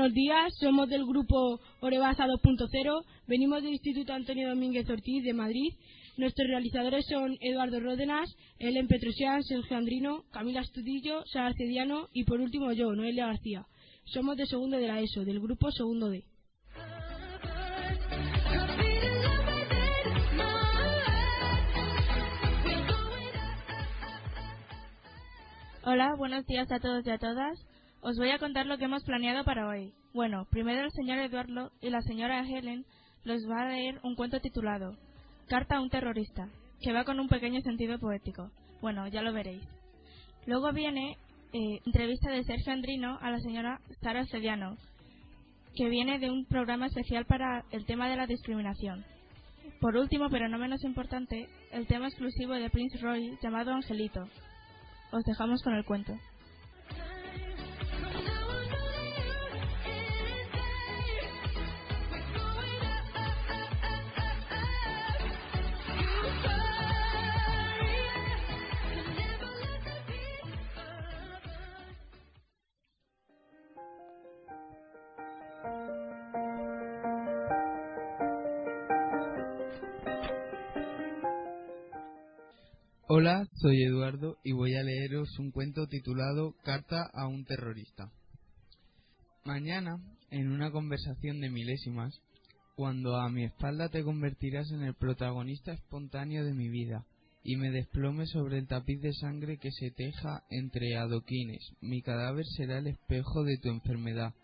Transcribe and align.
buenos 0.00 0.14
días. 0.14 0.54
Somos 0.58 0.88
del 0.88 1.04
grupo 1.04 1.60
Orebasa 1.80 2.26
2.0. 2.26 3.04
Venimos 3.26 3.62
del 3.62 3.72
Instituto 3.72 4.14
Antonio 4.14 4.48
Domínguez 4.48 4.88
Ortiz 4.88 5.22
de 5.22 5.34
Madrid. 5.34 5.74
Nuestros 6.16 6.48
realizadores 6.48 7.04
son 7.06 7.36
Eduardo 7.42 7.80
Ródenas, 7.80 8.34
Ellen 8.58 8.88
Petrosian, 8.88 9.42
Sergio 9.42 9.76
Andrino, 9.76 10.24
Camila 10.30 10.62
Estudillo, 10.62 11.22
Sara 11.26 11.52
Cediano 11.52 12.08
y 12.14 12.24
por 12.24 12.40
último 12.40 12.72
yo, 12.72 12.94
Noelia 12.94 13.26
García. 13.26 13.66
Somos 14.04 14.38
de 14.38 14.46
segundo 14.46 14.78
de 14.78 14.88
la 14.88 15.02
ESO, 15.02 15.26
del 15.26 15.38
grupo 15.38 15.70
segundo 15.70 16.08
D. 16.08 16.24
Hola, 25.82 26.14
buenos 26.16 26.46
días 26.46 26.72
a 26.72 26.80
todos 26.80 27.06
y 27.06 27.10
a 27.10 27.18
todas. 27.18 27.58
Os 28.02 28.16
voy 28.16 28.30
a 28.30 28.38
contar 28.38 28.64
lo 28.66 28.78
que 28.78 28.86
hemos 28.86 29.04
planeado 29.04 29.44
para 29.44 29.68
hoy. 29.68 29.92
Bueno, 30.14 30.46
primero 30.50 30.84
el 30.84 30.90
señor 30.92 31.18
Eduardo 31.18 31.70
y 31.82 31.90
la 31.90 32.00
señora 32.00 32.42
Helen 32.48 32.86
los 33.24 33.42
va 33.42 33.62
a 33.62 33.68
leer 33.68 34.00
un 34.02 34.14
cuento 34.14 34.40
titulado 34.40 34.96
Carta 35.48 35.76
a 35.76 35.80
un 35.80 35.90
terrorista, 35.90 36.48
que 36.80 36.92
va 36.94 37.04
con 37.04 37.20
un 37.20 37.28
pequeño 37.28 37.60
sentido 37.60 37.98
poético. 37.98 38.50
Bueno, 38.80 39.06
ya 39.08 39.20
lo 39.20 39.34
veréis. 39.34 39.62
Luego 40.46 40.72
viene 40.72 41.18
eh, 41.52 41.80
entrevista 41.84 42.30
de 42.30 42.42
Sergio 42.44 42.72
Andrino 42.72 43.18
a 43.20 43.30
la 43.30 43.38
señora 43.40 43.80
Sara 44.00 44.24
Sediano, 44.24 44.78
que 45.76 45.90
viene 45.90 46.18
de 46.18 46.30
un 46.30 46.46
programa 46.46 46.86
especial 46.86 47.26
para 47.26 47.64
el 47.70 47.84
tema 47.84 48.08
de 48.08 48.16
la 48.16 48.26
discriminación. 48.26 49.04
Por 49.78 49.96
último, 49.96 50.30
pero 50.30 50.48
no 50.48 50.56
menos 50.56 50.82
importante, 50.84 51.50
el 51.72 51.86
tema 51.86 52.06
exclusivo 52.06 52.54
de 52.54 52.70
Prince 52.70 52.98
Roy 52.98 53.36
llamado 53.42 53.72
Angelito, 53.72 54.26
os 55.12 55.24
dejamos 55.24 55.62
con 55.62 55.74
el 55.74 55.84
cuento. 55.84 56.14
Hola, 83.12 83.44
soy 83.54 83.82
Eduardo 83.82 84.36
y 84.44 84.52
voy 84.52 84.76
a 84.76 84.84
leeros 84.84 85.36
un 85.40 85.50
cuento 85.50 85.88
titulado 85.88 86.54
Carta 86.62 87.10
a 87.12 87.26
un 87.26 87.44
terrorista. 87.44 88.12
Mañana, 89.44 89.96
en 90.30 90.48
una 90.52 90.70
conversación 90.70 91.40
de 91.40 91.50
milésimas, 91.50 92.14
cuando 92.76 93.16
a 93.16 93.28
mi 93.28 93.42
espalda 93.42 93.88
te 93.88 94.04
convertirás 94.04 94.70
en 94.70 94.84
el 94.84 94.94
protagonista 94.94 95.72
espontáneo 95.72 96.44
de 96.44 96.54
mi 96.54 96.68
vida 96.68 97.04
y 97.42 97.56
me 97.56 97.72
desplome 97.72 98.26
sobre 98.26 98.58
el 98.58 98.68
tapiz 98.68 99.00
de 99.00 99.12
sangre 99.14 99.58
que 99.58 99.72
se 99.72 99.90
teja 99.90 100.44
entre 100.48 100.96
adoquines, 100.96 101.72
mi 101.80 102.02
cadáver 102.02 102.44
será 102.56 102.78
el 102.78 102.86
espejo 102.86 103.42
de 103.42 103.58
tu 103.58 103.70
enfermedad, 103.70 104.34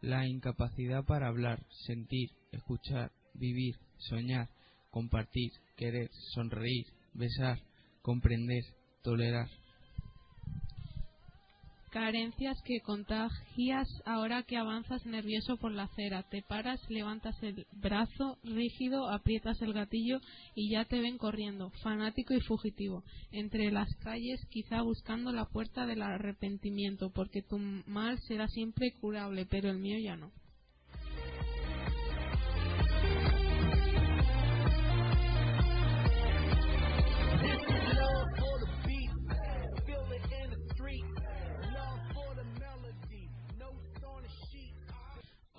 la 0.00 0.28
incapacidad 0.28 1.04
para 1.04 1.26
hablar, 1.26 1.66
sentir, 1.86 2.30
escuchar, 2.52 3.10
vivir, 3.34 3.74
soñar, 3.98 4.48
compartir, 4.92 5.50
querer, 5.76 6.08
sonreír, 6.34 6.86
besar, 7.14 7.58
comprender, 8.02 8.64
tolerar. 9.02 9.48
Carencias 11.92 12.56
que 12.64 12.80
contagias 12.80 13.86
ahora 14.06 14.44
que 14.44 14.56
avanzas 14.56 15.04
nervioso 15.04 15.58
por 15.58 15.72
la 15.72 15.82
acera. 15.82 16.22
Te 16.22 16.40
paras, 16.40 16.80
levantas 16.88 17.36
el 17.42 17.66
brazo 17.70 18.38
rígido, 18.44 19.10
aprietas 19.10 19.60
el 19.60 19.74
gatillo 19.74 20.18
y 20.54 20.70
ya 20.70 20.86
te 20.86 21.00
ven 21.00 21.18
corriendo, 21.18 21.68
fanático 21.82 22.32
y 22.32 22.40
fugitivo, 22.40 23.04
entre 23.30 23.70
las 23.70 23.94
calles 23.96 24.40
quizá 24.48 24.80
buscando 24.80 25.32
la 25.32 25.44
puerta 25.44 25.84
del 25.84 26.00
arrepentimiento, 26.00 27.10
porque 27.10 27.42
tu 27.42 27.58
mal 27.58 28.18
será 28.20 28.48
siempre 28.48 28.92
curable, 28.98 29.44
pero 29.44 29.68
el 29.68 29.78
mío 29.78 29.98
ya 30.02 30.16
no. 30.16 30.32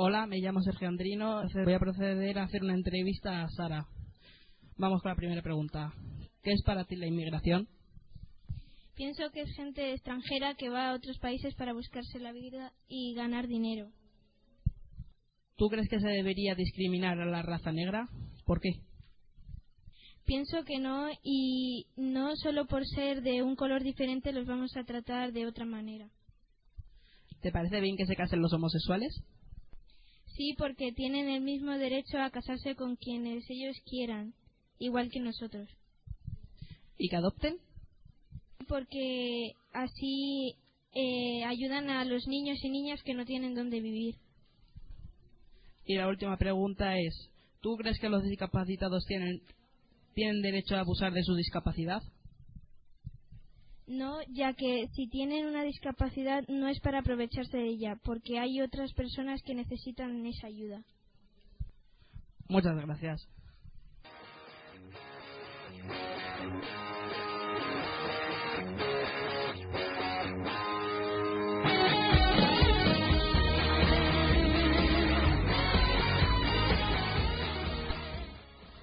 Hola, 0.06 0.28
me 0.28 0.40
llamo 0.40 0.62
Sergio 0.62 0.90
Andrino. 0.90 1.44
Voy 1.64 1.74
a 1.74 1.80
proceder 1.80 2.38
a 2.38 2.44
hacer 2.44 2.62
una 2.62 2.74
entrevista 2.74 3.42
a 3.42 3.48
Sara. 3.48 3.88
Vamos 4.76 5.02
con 5.02 5.12
la 5.12 5.16
primera 5.16 5.42
pregunta. 5.42 5.94
¿Qué 6.42 6.52
es 6.52 6.62
para 6.66 6.84
ti 6.84 6.98
la 6.98 7.08
inmigración? 7.08 7.70
Pienso 8.96 9.32
que 9.32 9.44
es 9.44 9.56
gente 9.56 9.94
extranjera 9.94 10.56
que 10.56 10.68
va 10.68 10.90
a 10.90 10.94
otros 10.94 11.18
países 11.20 11.56
para 11.56 11.72
buscarse 11.72 12.20
la 12.20 12.34
vida 12.34 12.74
y 12.90 13.16
ganar 13.16 13.48
dinero. 13.48 13.92
¿Tú 15.56 15.70
crees 15.70 15.88
que 15.88 16.02
se 16.02 16.10
debería 16.10 16.54
discriminar 16.54 17.22
a 17.22 17.26
la 17.26 17.42
raza 17.42 17.72
negra? 17.72 18.10
¿Por 18.46 18.60
qué? 18.60 18.72
Pienso 20.26 20.66
que 20.66 20.80
no 20.80 21.08
y 21.24 21.86
no 21.96 22.36
solo 22.36 22.66
por 22.66 22.86
ser 22.86 23.22
de 23.22 23.42
un 23.42 23.56
color 23.56 23.82
diferente 23.84 24.34
los 24.34 24.48
vamos 24.48 24.76
a 24.76 24.84
tratar 24.84 25.32
de 25.32 25.46
otra 25.48 25.64
manera. 25.64 26.10
¿Te 27.42 27.52
parece 27.54 27.80
bien 27.80 27.96
que 27.96 28.06
se 28.06 28.18
casen 28.18 28.42
los 28.42 28.52
homosexuales? 28.52 29.24
Sí, 30.36 30.56
porque 30.58 30.92
tienen 30.92 31.30
el 31.30 31.42
mismo 31.42 31.78
derecho 31.78 32.18
a 32.20 32.32
casarse 32.32 32.76
con 32.76 32.96
quienes 32.96 33.44
ellos 33.50 33.76
quieran, 33.86 34.34
igual 34.80 35.10
que 35.12 35.20
nosotros. 35.20 35.70
¿Y 36.98 37.10
que 37.10 37.16
adopten? 37.16 37.58
Porque 38.68 39.54
así 39.74 40.56
eh, 40.94 41.44
ayudan 41.44 41.90
a 41.90 42.06
los 42.06 42.28
niños 42.28 42.64
y 42.64 42.70
niñas 42.70 43.02
que 43.04 43.14
no 43.14 43.26
tienen 43.26 43.56
dónde 43.56 43.80
vivir. 43.80 44.16
Y 45.86 45.96
la 45.96 46.08
última 46.08 46.38
pregunta 46.38 46.98
es, 46.98 47.30
¿tú 47.62 47.76
crees 47.78 48.00
que 48.00 48.10
los 48.10 48.24
discapacitados 48.24 49.06
tienen, 49.06 49.42
tienen 50.14 50.42
derecho 50.42 50.76
a 50.76 50.80
abusar 50.80 51.14
de 51.14 51.24
su 51.24 51.36
discapacidad? 51.36 52.02
No, 53.86 54.22
ya 54.30 54.54
que 54.54 54.88
si 54.96 55.08
tienen 55.08 55.46
una 55.46 55.64
discapacidad 55.64 56.44
no 56.48 56.68
es 56.68 56.80
para 56.80 57.00
aprovecharse 57.00 57.58
de 57.58 57.68
ella, 57.68 57.98
porque 58.04 58.40
hay 58.40 58.62
otras 58.62 58.94
personas 58.94 59.42
que 59.44 59.56
necesitan 59.56 60.26
esa 60.26 60.48
ayuda. 60.48 60.82
Muchas 62.48 62.76
gracias. 62.76 63.28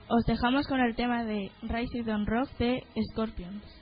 Os 0.08 0.24
dejamos 0.26 0.66
con 0.66 0.80
el 0.80 0.96
tema 0.96 1.24
de 1.24 1.52
Rising 1.62 2.08
on 2.10 2.26
Rock 2.26 2.50
de 2.58 2.82
Scorpions. 3.12 3.79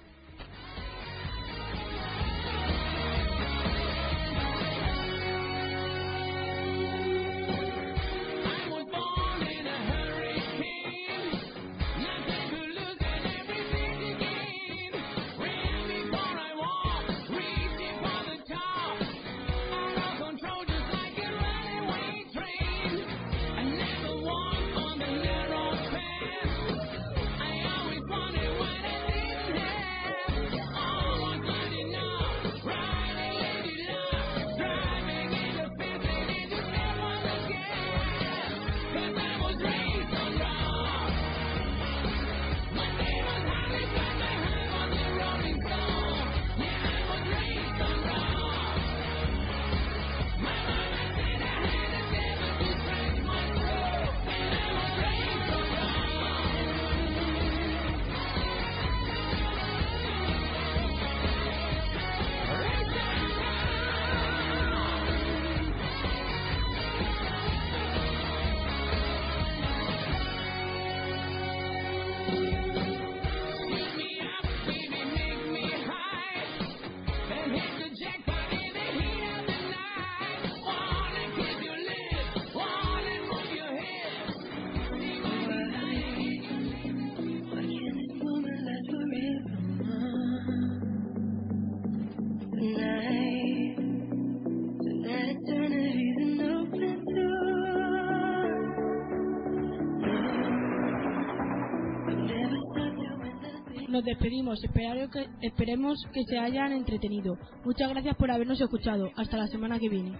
Nos 103.88 104.04
despedimos. 104.04 104.62
Espero 104.62 105.08
que, 105.10 105.26
esperemos 105.42 105.98
que 106.12 106.24
se 106.24 106.38
hayan 106.38 106.72
entretenido. 106.72 107.36
Muchas 107.64 107.88
gracias 107.90 108.16
por 108.16 108.30
habernos 108.30 108.60
escuchado. 108.60 109.10
Hasta 109.16 109.36
la 109.36 109.48
semana 109.48 109.78
que 109.78 109.88
viene. 109.88 110.12